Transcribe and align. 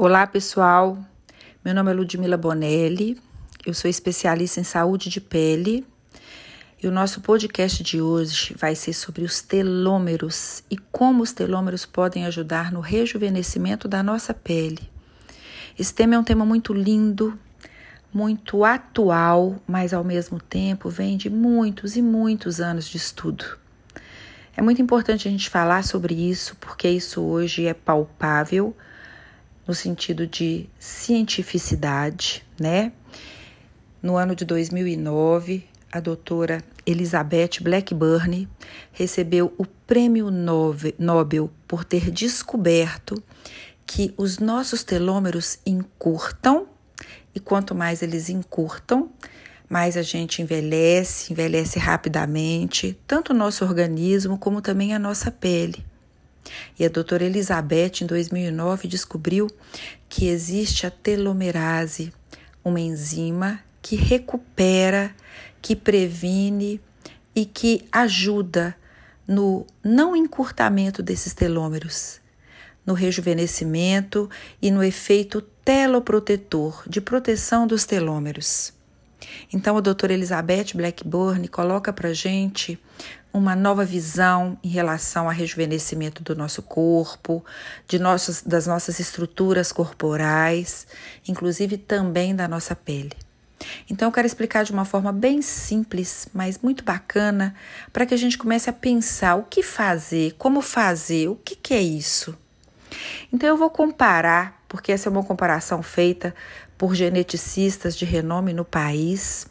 Olá, 0.00 0.28
pessoal. 0.28 0.96
Meu 1.64 1.74
nome 1.74 1.90
é 1.90 1.92
Ludmila 1.92 2.36
Bonelli. 2.36 3.20
Eu 3.66 3.74
sou 3.74 3.90
especialista 3.90 4.60
em 4.60 4.62
saúde 4.62 5.10
de 5.10 5.20
pele. 5.20 5.84
E 6.80 6.86
o 6.86 6.92
nosso 6.92 7.20
podcast 7.20 7.82
de 7.82 8.00
hoje 8.00 8.54
vai 8.56 8.76
ser 8.76 8.92
sobre 8.92 9.24
os 9.24 9.42
telômeros 9.42 10.62
e 10.70 10.78
como 10.78 11.24
os 11.24 11.32
telômeros 11.32 11.84
podem 11.84 12.26
ajudar 12.26 12.70
no 12.70 12.78
rejuvenescimento 12.78 13.88
da 13.88 14.00
nossa 14.00 14.32
pele. 14.32 14.88
Esse 15.76 15.92
tema 15.92 16.14
é 16.14 16.18
um 16.20 16.22
tema 16.22 16.46
muito 16.46 16.72
lindo, 16.72 17.36
muito 18.14 18.64
atual, 18.64 19.60
mas 19.66 19.92
ao 19.92 20.04
mesmo 20.04 20.38
tempo 20.40 20.88
vem 20.88 21.16
de 21.16 21.28
muitos 21.28 21.96
e 21.96 22.02
muitos 22.02 22.60
anos 22.60 22.86
de 22.86 22.98
estudo. 22.98 23.44
É 24.56 24.62
muito 24.62 24.80
importante 24.80 25.26
a 25.26 25.30
gente 25.30 25.50
falar 25.50 25.82
sobre 25.82 26.14
isso, 26.14 26.54
porque 26.60 26.88
isso 26.88 27.20
hoje 27.20 27.66
é 27.66 27.74
palpável 27.74 28.76
no 29.68 29.74
sentido 29.74 30.26
de 30.26 30.66
cientificidade, 30.78 32.42
né? 32.58 32.90
No 34.02 34.16
ano 34.16 34.34
de 34.34 34.46
2009, 34.46 35.68
a 35.92 36.00
doutora 36.00 36.64
Elizabeth 36.86 37.60
Blackburn 37.60 38.48
recebeu 38.92 39.52
o 39.58 39.66
prêmio 39.66 40.30
Nobel 40.30 41.50
por 41.66 41.84
ter 41.84 42.10
descoberto 42.10 43.22
que 43.86 44.14
os 44.16 44.38
nossos 44.38 44.82
telômeros 44.82 45.58
encurtam 45.66 46.66
e 47.34 47.40
quanto 47.40 47.74
mais 47.74 48.02
eles 48.02 48.30
encurtam, 48.30 49.10
mais 49.68 49.98
a 49.98 50.02
gente 50.02 50.40
envelhece, 50.40 51.32
envelhece 51.32 51.78
rapidamente, 51.78 52.98
tanto 53.06 53.34
o 53.34 53.36
nosso 53.36 53.64
organismo 53.66 54.38
como 54.38 54.62
também 54.62 54.94
a 54.94 54.98
nossa 54.98 55.30
pele. 55.30 55.84
E 56.78 56.84
a 56.84 56.88
doutora 56.88 57.24
Elizabeth, 57.24 58.02
em 58.02 58.06
2009, 58.06 58.88
descobriu 58.88 59.48
que 60.08 60.28
existe 60.28 60.86
a 60.86 60.90
telomerase, 60.90 62.12
uma 62.64 62.80
enzima 62.80 63.60
que 63.82 63.96
recupera, 63.96 65.14
que 65.62 65.74
previne 65.74 66.80
e 67.34 67.44
que 67.44 67.86
ajuda 67.92 68.76
no 69.26 69.66
não 69.84 70.16
encurtamento 70.16 71.02
desses 71.02 71.34
telômeros, 71.34 72.20
no 72.84 72.94
rejuvenescimento 72.94 74.30
e 74.60 74.70
no 74.70 74.82
efeito 74.82 75.42
teloprotetor 75.42 76.82
de 76.88 77.00
proteção 77.00 77.66
dos 77.66 77.84
telômeros. 77.84 78.72
Então, 79.52 79.76
a 79.76 79.80
doutora 79.80 80.14
Elizabeth 80.14 80.74
Blackburn 80.74 81.46
coloca 81.48 81.92
para 81.92 82.14
gente 82.14 82.78
uma 83.32 83.54
nova 83.54 83.84
visão 83.84 84.58
em 84.62 84.68
relação 84.68 85.26
ao 85.26 85.34
rejuvenescimento 85.34 86.22
do 86.22 86.34
nosso 86.34 86.62
corpo, 86.62 87.44
de 87.86 87.98
nossos, 87.98 88.42
das 88.42 88.66
nossas 88.66 88.98
estruturas 88.98 89.70
corporais, 89.70 90.86
inclusive 91.26 91.76
também 91.76 92.34
da 92.34 92.48
nossa 92.48 92.74
pele. 92.74 93.12
Então, 93.90 94.08
eu 94.08 94.12
quero 94.12 94.26
explicar 94.26 94.64
de 94.64 94.72
uma 94.72 94.84
forma 94.84 95.12
bem 95.12 95.42
simples, 95.42 96.28
mas 96.32 96.58
muito 96.58 96.84
bacana, 96.84 97.54
para 97.92 98.06
que 98.06 98.14
a 98.14 98.16
gente 98.16 98.38
comece 98.38 98.70
a 98.70 98.72
pensar 98.72 99.34
o 99.36 99.44
que 99.44 99.62
fazer, 99.62 100.34
como 100.38 100.62
fazer, 100.62 101.28
o 101.28 101.36
que, 101.36 101.56
que 101.56 101.74
é 101.74 101.82
isso. 101.82 102.36
Então, 103.32 103.48
eu 103.48 103.56
vou 103.56 103.70
comparar, 103.70 104.62
porque 104.68 104.92
essa 104.92 105.08
é 105.08 105.12
uma 105.12 105.24
comparação 105.24 105.82
feita 105.82 106.34
por 106.78 106.94
geneticistas 106.94 107.96
de 107.96 108.04
renome 108.04 108.52
no 108.52 108.64
país. 108.64 109.48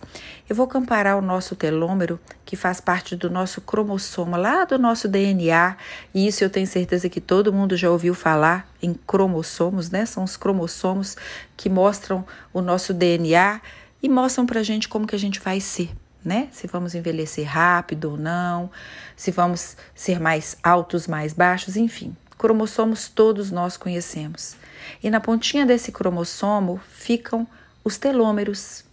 Eu 0.49 0.55
vou 0.55 0.65
comparar 0.65 1.17
o 1.17 1.21
nosso 1.21 1.57
telômero, 1.57 2.17
que 2.45 2.55
faz 2.55 2.79
parte 2.79 3.17
do 3.17 3.29
nosso 3.29 3.59
cromossoma, 3.59 4.37
lá 4.37 4.63
do 4.63 4.79
nosso 4.79 5.09
DNA, 5.09 5.75
e 6.15 6.25
isso 6.25 6.41
eu 6.41 6.49
tenho 6.49 6.65
certeza 6.65 7.09
que 7.09 7.19
todo 7.19 7.51
mundo 7.51 7.75
já 7.75 7.91
ouviu 7.91 8.15
falar 8.15 8.71
em 8.81 8.93
cromossomos, 8.93 9.89
né? 9.89 10.05
São 10.05 10.23
os 10.23 10.37
cromossomos 10.37 11.17
que 11.57 11.69
mostram 11.69 12.25
o 12.53 12.61
nosso 12.61 12.93
DNA 12.93 13.59
e 14.01 14.07
mostram 14.07 14.45
pra 14.45 14.63
gente 14.63 14.87
como 14.87 15.05
que 15.05 15.15
a 15.15 15.19
gente 15.19 15.41
vai 15.41 15.59
ser. 15.59 15.89
Né? 16.23 16.49
Se 16.51 16.67
vamos 16.67 16.93
envelhecer 16.93 17.47
rápido 17.47 18.11
ou 18.11 18.17
não, 18.17 18.69
se 19.15 19.31
vamos 19.31 19.77
ser 19.95 20.19
mais 20.19 20.57
altos, 20.61 21.07
mais 21.07 21.31
baixos, 21.31 21.77
enfim. 21.77 22.15
Cromossomos 22.37 23.07
todos 23.07 23.49
nós 23.49 23.77
conhecemos 23.77 24.57
e 25.03 25.09
na 25.09 25.19
pontinha 25.19 25.65
desse 25.65 25.91
cromossomo 25.91 26.79
ficam 26.89 27.47
os 27.83 27.97
telômeros. 27.97 28.83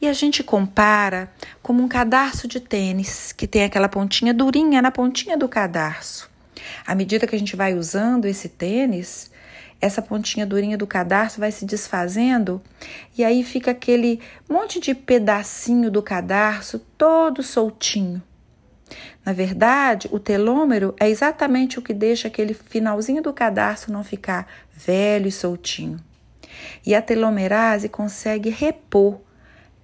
E 0.00 0.08
a 0.08 0.12
gente 0.12 0.42
compara 0.42 1.30
como 1.62 1.82
um 1.82 1.88
cadarço 1.88 2.48
de 2.48 2.60
tênis, 2.60 3.32
que 3.32 3.46
tem 3.46 3.64
aquela 3.64 3.88
pontinha 3.88 4.32
durinha 4.32 4.80
na 4.80 4.90
pontinha 4.90 5.36
do 5.36 5.48
cadarço. 5.48 6.30
À 6.86 6.94
medida 6.94 7.26
que 7.26 7.36
a 7.36 7.38
gente 7.38 7.54
vai 7.54 7.74
usando 7.74 8.24
esse 8.24 8.48
tênis, 8.48 9.30
essa 9.80 10.02
pontinha 10.02 10.44
durinha 10.44 10.76
do 10.76 10.86
cadarço 10.86 11.38
vai 11.38 11.52
se 11.52 11.64
desfazendo 11.64 12.60
e 13.16 13.24
aí 13.24 13.44
fica 13.44 13.70
aquele 13.70 14.20
monte 14.48 14.80
de 14.80 14.94
pedacinho 14.94 15.90
do 15.90 16.02
cadarço 16.02 16.80
todo 16.96 17.42
soltinho. 17.42 18.22
Na 19.24 19.32
verdade, 19.32 20.08
o 20.10 20.18
telômero 20.18 20.94
é 20.98 21.08
exatamente 21.08 21.78
o 21.78 21.82
que 21.82 21.92
deixa 21.92 22.28
aquele 22.28 22.54
finalzinho 22.54 23.22
do 23.22 23.32
cadarço 23.32 23.92
não 23.92 24.02
ficar 24.02 24.46
velho 24.72 25.28
e 25.28 25.32
soltinho. 25.32 25.98
E 26.84 26.94
a 26.94 27.02
telomerase 27.02 27.88
consegue 27.88 28.48
repor 28.48 29.20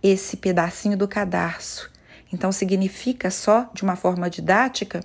esse 0.02 0.36
pedacinho 0.36 0.96
do 0.96 1.08
cadarço. 1.08 1.90
Então, 2.32 2.50
significa 2.50 3.30
só, 3.30 3.70
de 3.72 3.82
uma 3.82 3.96
forma 3.96 4.28
didática, 4.28 5.00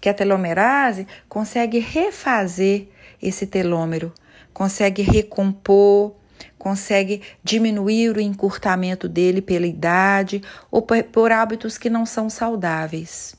que 0.00 0.08
a 0.08 0.14
telomerase 0.14 1.06
consegue 1.28 1.78
refazer 1.78 2.88
esse 3.22 3.46
telômero, 3.46 4.12
consegue 4.52 5.02
recompor, 5.02 6.14
consegue 6.58 7.22
diminuir 7.42 8.16
o 8.16 8.20
encurtamento 8.20 9.08
dele 9.08 9.40
pela 9.40 9.66
idade 9.66 10.42
ou 10.70 10.82
por 10.82 11.32
hábitos 11.32 11.78
que 11.78 11.88
não 11.88 12.04
são 12.04 12.28
saudáveis. 12.28 13.34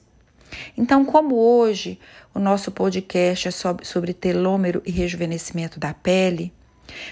Então, 0.78 1.06
como 1.06 1.36
hoje 1.36 2.00
o 2.34 2.40
nosso 2.40 2.72
podcast 2.72 3.48
é 3.48 3.52
sobre, 3.52 4.14
telômero 4.14 4.82
e 4.86 4.92
rejuvenescimento 4.92 5.80
da 5.80 5.94
pele, 5.94 6.54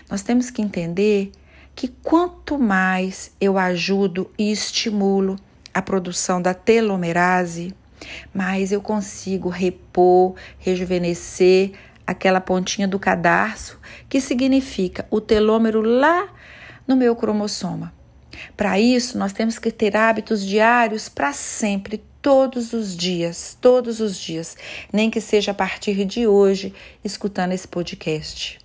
nós 0.10 0.22
temos 0.22 0.50
que 0.50 0.62
entender 0.62 1.32
que 1.76 1.88
quanto 1.88 2.58
mais 2.60 3.32
eu 3.42 3.58
ajudo 3.58 4.32
e 4.38 4.52
estimulo 4.52 5.38
a 5.74 5.82
produção 5.82 6.42
da 6.42 6.54
telomerase, 6.54 7.74
mais 8.34 8.72
eu 8.72 8.82
consigo 8.82 9.50
repor, 9.50 10.36
rejuvenescer 10.60 11.72
aquela 12.06 12.40
pontinha 12.40 12.88
do 12.88 13.00
cadarço, 13.00 13.80
que 14.08 14.22
significa 14.22 15.08
o 15.10 15.20
telômero 15.20 15.82
lá 15.82 16.28
no 16.88 16.96
meu 16.96 17.16
cromossoma. 17.16 17.94
Para 18.58 18.80
isso, 18.80 19.18
nós 19.18 19.34
temos 19.34 19.58
que 19.58 19.72
ter 19.72 19.96
hábitos 19.96 20.46
diários 20.46 21.08
para 21.08 21.32
sempre, 21.34 22.04
todos 22.24 22.72
os 22.72 22.96
dias, 22.96 23.58
todos 23.60 24.00
os 24.00 24.18
dias, 24.18 24.56
nem 24.94 25.12
que 25.12 25.20
seja 25.20 25.52
a 25.52 25.54
partir 25.54 26.06
de 26.06 26.26
hoje, 26.26 26.74
escutando 27.04 27.52
esse 27.52 27.68
podcast. 27.68 28.60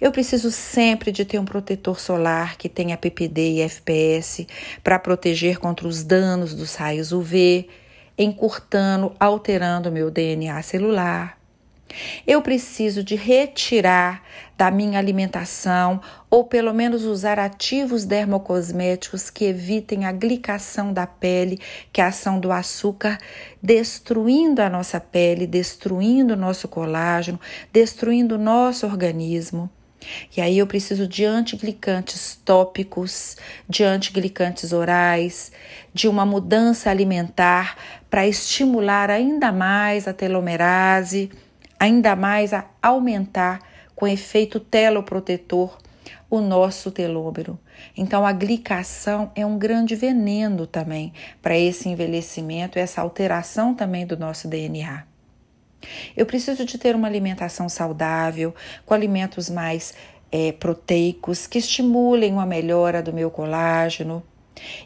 Eu 0.00 0.10
preciso 0.10 0.50
sempre 0.50 1.12
de 1.12 1.26
ter 1.26 1.38
um 1.38 1.44
protetor 1.44 2.00
solar 2.00 2.56
que 2.56 2.66
tenha 2.66 2.96
PPD 2.96 3.56
e 3.56 3.60
FPS 3.60 4.46
para 4.82 4.98
proteger 4.98 5.58
contra 5.58 5.86
os 5.86 6.02
danos 6.02 6.54
dos 6.54 6.74
raios 6.76 7.12
UV, 7.12 7.68
encurtando, 8.16 9.14
alterando 9.20 9.92
meu 9.92 10.10
DNA 10.10 10.60
celular. 10.62 11.37
Eu 12.26 12.42
preciso 12.42 13.02
de 13.02 13.14
retirar 13.14 14.22
da 14.56 14.70
minha 14.70 14.98
alimentação 14.98 16.00
ou 16.28 16.44
pelo 16.44 16.74
menos 16.74 17.04
usar 17.04 17.38
ativos 17.38 18.04
dermocosméticos 18.04 19.30
que 19.30 19.44
evitem 19.44 20.04
a 20.04 20.12
glicação 20.12 20.92
da 20.92 21.06
pele, 21.06 21.58
que 21.92 22.00
é 22.00 22.04
a 22.04 22.08
ação 22.08 22.38
do 22.38 22.52
açúcar 22.52 23.18
destruindo 23.62 24.60
a 24.60 24.68
nossa 24.68 25.00
pele, 25.00 25.46
destruindo 25.46 26.34
o 26.34 26.36
nosso 26.36 26.68
colágeno, 26.68 27.40
destruindo 27.72 28.34
o 28.34 28.38
nosso 28.38 28.86
organismo. 28.86 29.70
E 30.36 30.40
aí 30.40 30.58
eu 30.58 30.66
preciso 30.66 31.08
de 31.08 31.24
antiglicantes 31.24 32.40
tópicos, 32.44 33.36
de 33.68 33.82
antiglicantes 33.82 34.72
orais, 34.72 35.50
de 35.92 36.06
uma 36.06 36.24
mudança 36.24 36.88
alimentar 36.88 37.76
para 38.08 38.26
estimular 38.26 39.10
ainda 39.10 39.50
mais 39.50 40.06
a 40.06 40.12
telomerase 40.12 41.30
ainda 41.78 42.16
mais 42.16 42.52
a 42.52 42.66
aumentar 42.82 43.60
com 43.94 44.06
efeito 44.06 44.60
teloprotetor 44.60 45.78
o 46.30 46.40
nosso 46.40 46.90
telômero. 46.90 47.58
Então, 47.96 48.26
a 48.26 48.32
glicação 48.32 49.30
é 49.34 49.46
um 49.46 49.58
grande 49.58 49.94
veneno 49.94 50.66
também 50.66 51.12
para 51.40 51.56
esse 51.56 51.88
envelhecimento, 51.88 52.78
essa 52.78 53.00
alteração 53.00 53.74
também 53.74 54.06
do 54.06 54.16
nosso 54.16 54.46
DNA. 54.46 55.04
Eu 56.16 56.26
preciso 56.26 56.64
de 56.64 56.76
ter 56.76 56.94
uma 56.94 57.08
alimentação 57.08 57.68
saudável, 57.68 58.54
com 58.84 58.94
alimentos 58.94 59.48
mais 59.48 59.94
é, 60.30 60.52
proteicos, 60.52 61.46
que 61.46 61.58
estimulem 61.58 62.32
uma 62.32 62.46
melhora 62.46 63.02
do 63.02 63.12
meu 63.12 63.30
colágeno. 63.30 64.22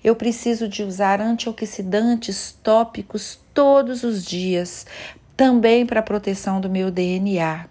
Eu 0.05 0.15
preciso 0.15 0.69
de 0.69 0.83
usar 0.83 1.21
antioxidantes 1.21 2.57
tópicos 2.63 3.41
todos 3.55 4.03
os 4.03 4.25
dias 4.25 4.87
também 5.43 5.85
para 5.85 5.99
a 5.99 6.05
proteção 6.05 6.61
do 6.61 6.71
meu 6.71 6.89
DNA. 6.89 7.67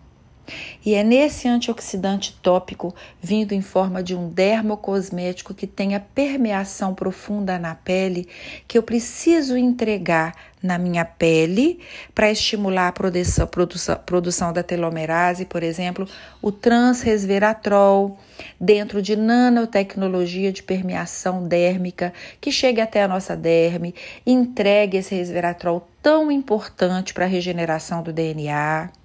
E 0.86 0.96
é 0.96 1.04
nesse 1.04 1.48
antioxidante 1.48 2.38
tópico, 2.42 2.94
vindo 3.22 3.54
em 3.54 3.62
forma 3.62 4.02
de 4.02 4.16
um 4.16 4.30
dermocosmético 4.30 5.54
que 5.54 5.68
tenha 5.68 6.00
permeação 6.00 6.94
profunda 6.94 7.60
na 7.60 7.76
pele, 7.76 8.28
que 8.68 8.78
eu 8.78 8.84
preciso 8.84 9.56
entregar 9.56 10.36
na 10.62 10.78
minha 10.78 11.04
pele 11.04 11.80
para 12.14 12.32
estimular 12.32 12.88
a 12.88 12.92
produção, 12.92 13.48
produção, 13.48 13.96
produção 14.06 14.54
da 14.54 14.62
telomerase, 14.62 15.46
por 15.46 15.64
exemplo, 15.64 16.08
o 16.42 16.52
transresveratrol, 16.52 18.18
dentro 18.60 19.02
de 19.02 19.16
nanotecnologia 19.16 20.52
de 20.52 20.62
permeação 20.62 21.48
dérmica, 21.48 22.14
que 22.40 22.52
chegue 22.52 22.82
até 22.82 23.04
a 23.04 23.08
nossa 23.08 23.36
derme, 23.36 23.96
entregue 24.26 24.98
esse 24.98 25.16
resveratrol 25.16 25.88
tão 26.02 26.32
importante 26.32 27.14
para 27.14 27.26
a 27.26 27.28
regeneração 27.28 28.04
do 28.04 28.12
DNA. 28.12 29.01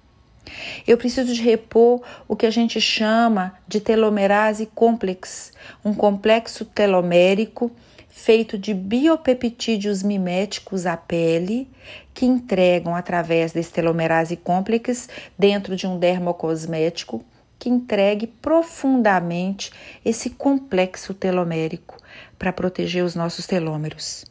Eu 0.87 0.97
preciso 0.97 1.33
de 1.33 1.41
repor 1.41 2.01
o 2.27 2.35
que 2.35 2.45
a 2.45 2.51
gente 2.51 2.79
chama 2.79 3.57
de 3.67 3.79
telomerase 3.79 4.65
complex, 4.73 5.51
um 5.83 5.93
complexo 5.93 6.65
telomérico 6.65 7.71
feito 8.17 8.57
de 8.57 8.73
biopeptídeos 8.73 10.01
miméticos 10.01 10.87
à 10.87 10.97
pele, 10.97 11.69
que 12.15 12.25
entregam 12.25 12.95
através 12.95 13.53
desse 13.53 13.71
telomerase 13.71 14.35
complex 14.35 15.07
dentro 15.37 15.75
de 15.75 15.85
um 15.85 15.99
dermocosmético 15.99 17.23
que 17.59 17.69
entregue 17.69 18.27
profundamente 18.27 19.71
esse 20.03 20.31
complexo 20.31 21.13
telomérico 21.13 21.97
para 22.37 22.51
proteger 22.51 23.03
os 23.03 23.15
nossos 23.15 23.45
telômeros. 23.45 24.25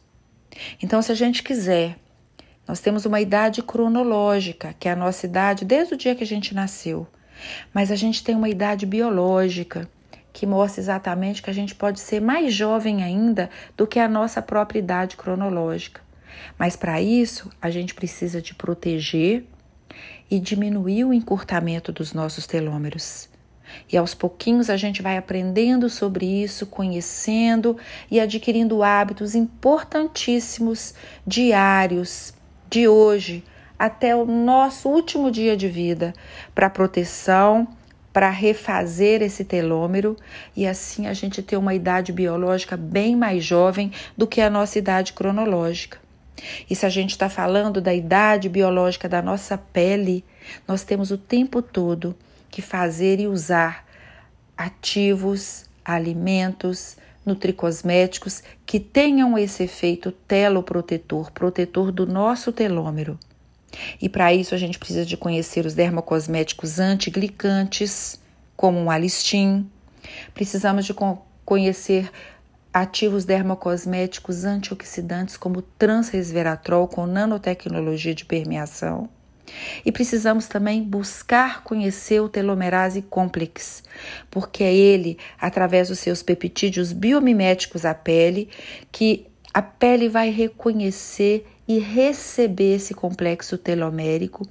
Então, 0.81 1.01
se 1.01 1.11
a 1.11 1.15
gente 1.15 1.41
quiser 1.41 1.97
nós 2.67 2.81
temos 2.81 3.05
uma 3.05 3.21
idade 3.21 3.63
cronológica, 3.63 4.75
que 4.77 4.89
é 4.89 4.91
a 4.91 4.95
nossa 4.95 5.25
idade 5.25 5.63
desde 5.63 5.93
o 5.93 5.97
dia 5.97 6.13
que 6.13 6.23
a 6.23 6.27
gente 6.27 6.53
nasceu. 6.53 7.07
Mas 7.73 7.91
a 7.91 7.95
gente 7.95 8.23
tem 8.23 8.35
uma 8.35 8.49
idade 8.49 8.85
biológica, 8.85 9.89
que 10.33 10.45
mostra 10.45 10.81
exatamente 10.81 11.41
que 11.41 11.49
a 11.49 11.53
gente 11.53 11.73
pode 11.73 11.99
ser 11.99 12.19
mais 12.19 12.53
jovem 12.53 13.03
ainda 13.03 13.49
do 13.75 13.87
que 13.87 13.99
a 13.99 14.07
nossa 14.07 14.41
própria 14.41 14.79
idade 14.79 15.15
cronológica. 15.15 16.01
Mas 16.59 16.75
para 16.75 17.01
isso, 17.01 17.49
a 17.61 17.69
gente 17.69 17.95
precisa 17.95 18.41
de 18.41 18.53
proteger 18.53 19.45
e 20.29 20.39
diminuir 20.39 21.05
o 21.05 21.13
encurtamento 21.13 21.91
dos 21.91 22.13
nossos 22.13 22.45
telômeros. 22.45 23.29
E 23.91 23.97
aos 23.97 24.13
pouquinhos 24.13 24.69
a 24.69 24.77
gente 24.77 25.01
vai 25.01 25.17
aprendendo 25.17 25.89
sobre 25.89 26.25
isso, 26.25 26.65
conhecendo 26.65 27.77
e 28.11 28.19
adquirindo 28.19 28.83
hábitos 28.83 29.35
importantíssimos 29.35 30.93
diários 31.25 32.36
de 32.69 32.87
hoje 32.87 33.43
até 33.77 34.15
o 34.15 34.25
nosso 34.25 34.89
último 34.89 35.29
dia 35.29 35.55
de 35.55 35.67
vida 35.67 36.13
para 36.53 36.69
proteção, 36.69 37.67
para 38.11 38.29
refazer 38.29 39.21
esse 39.21 39.45
telômero 39.45 40.17
e 40.55 40.65
assim 40.65 41.05
a 41.05 41.13
gente 41.13 41.43
ter 41.43 41.55
uma 41.55 41.75
idade 41.75 42.11
biológica 42.11 42.75
bem 42.75 43.15
mais 43.15 43.43
jovem 43.43 43.91
do 44.17 44.25
que 44.25 44.41
a 44.41 44.49
nossa 44.49 44.79
idade 44.79 45.13
cronológica. 45.13 45.99
E 46.69 46.75
se 46.75 46.85
a 46.85 46.89
gente 46.89 47.11
está 47.11 47.29
falando 47.29 47.81
da 47.81 47.93
idade 47.93 48.49
biológica 48.49 49.07
da 49.07 49.21
nossa 49.21 49.57
pele, 49.57 50.23
nós 50.67 50.83
temos 50.83 51.11
o 51.11 51.17
tempo 51.17 51.61
todo 51.61 52.15
que 52.49 52.61
fazer 52.61 53.19
e 53.19 53.27
usar 53.27 53.85
ativos, 54.57 55.65
alimentos, 55.83 56.97
nutricosméticos 57.27 58.41
que 58.65 58.79
tenham 58.79 59.37
esse 59.37 59.63
efeito 59.63 60.11
teloprotetor, 60.11 61.31
protetor 61.31 61.91
do 61.91 62.07
nosso 62.07 62.51
telômero. 62.51 63.19
E 64.01 64.07
para 64.07 64.33
isso 64.33 64.55
a 64.55 64.57
gente 64.57 64.79
precisa 64.79 65.05
de 65.05 65.17
conhecer 65.17 65.65
os 65.65 65.73
dermocosméticos 65.73 66.79
antiglicantes, 66.79 68.19
como 68.55 68.79
um 68.79 68.89
alistim. 68.89 69.69
Precisamos 70.33 70.85
de 70.85 70.95
conhecer 71.45 72.09
ativos 72.73 73.25
dermocosméticos 73.25 74.45
antioxidantes 74.45 75.37
como 75.37 75.61
transresveratrol 75.61 76.87
com 76.87 77.05
nanotecnologia 77.05 78.15
de 78.15 78.25
permeação. 78.25 79.09
E 79.85 79.91
precisamos 79.91 80.47
também 80.47 80.83
buscar 80.83 81.63
conhecer 81.63 82.19
o 82.19 82.29
telomerase 82.29 83.01
complex, 83.01 83.83
porque 84.29 84.63
é 84.63 84.73
ele, 84.73 85.17
através 85.39 85.87
dos 85.87 85.99
seus 85.99 86.21
peptídeos 86.21 86.91
biomiméticos 86.91 87.85
à 87.85 87.93
pele, 87.93 88.49
que 88.91 89.25
a 89.53 89.61
pele 89.61 90.09
vai 90.09 90.29
reconhecer 90.29 91.47
e 91.67 91.79
receber 91.79 92.75
esse 92.75 92.93
complexo 92.93 93.57
telomérico 93.57 94.47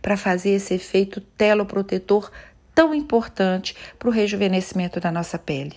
para 0.00 0.16
fazer 0.16 0.50
esse 0.50 0.74
efeito 0.74 1.20
teloprotetor 1.20 2.30
tão 2.74 2.94
importante 2.94 3.76
para 3.98 4.08
o 4.08 4.12
rejuvenescimento 4.12 5.00
da 5.00 5.10
nossa 5.10 5.38
pele. 5.38 5.76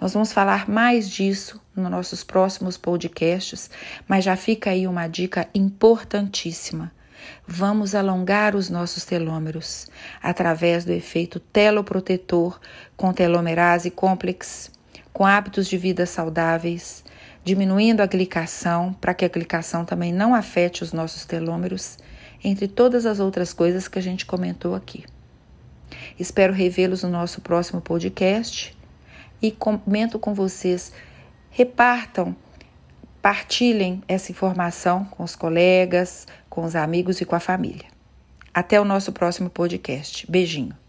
Nós 0.00 0.12
vamos 0.12 0.32
falar 0.32 0.68
mais 0.68 1.08
disso 1.08 1.60
nos 1.74 1.90
nossos 1.90 2.22
próximos 2.22 2.76
podcasts, 2.76 3.70
mas 4.06 4.24
já 4.24 4.36
fica 4.36 4.70
aí 4.70 4.86
uma 4.86 5.06
dica 5.06 5.48
importantíssima. 5.54 6.92
Vamos 7.46 7.94
alongar 7.94 8.54
os 8.56 8.68
nossos 8.68 9.04
telômeros 9.04 9.88
através 10.22 10.84
do 10.84 10.92
efeito 10.92 11.38
teloprotetor 11.38 12.60
com 12.96 13.12
telomerase 13.12 13.90
complex, 13.90 14.70
com 15.12 15.24
hábitos 15.24 15.68
de 15.68 15.76
vida 15.76 16.06
saudáveis, 16.06 17.04
diminuindo 17.44 18.00
a 18.00 18.06
glicação 18.06 18.92
para 18.94 19.14
que 19.14 19.24
a 19.24 19.28
glicação 19.28 19.84
também 19.84 20.12
não 20.12 20.34
afete 20.34 20.82
os 20.82 20.92
nossos 20.92 21.24
telômeros, 21.24 21.98
entre 22.42 22.68
todas 22.68 23.06
as 23.06 23.20
outras 23.20 23.52
coisas 23.52 23.88
que 23.88 23.98
a 23.98 24.02
gente 24.02 24.26
comentou 24.26 24.74
aqui. 24.74 25.04
Espero 26.18 26.52
revê-los 26.52 27.02
no 27.02 27.08
nosso 27.08 27.40
próximo 27.40 27.80
podcast 27.80 28.76
e 29.40 29.50
comento 29.50 30.18
com 30.18 30.34
vocês. 30.34 30.92
Repartam 31.50 32.36
Partilhem 33.26 34.04
essa 34.06 34.30
informação 34.30 35.04
com 35.04 35.24
os 35.24 35.34
colegas, 35.34 36.28
com 36.48 36.62
os 36.64 36.76
amigos 36.76 37.20
e 37.20 37.24
com 37.24 37.34
a 37.34 37.40
família. 37.40 37.86
Até 38.54 38.80
o 38.80 38.84
nosso 38.84 39.10
próximo 39.10 39.50
podcast. 39.50 40.30
Beijinho. 40.30 40.85